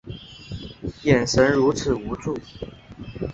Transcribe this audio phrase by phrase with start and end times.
[1.03, 2.35] 眼神如此无助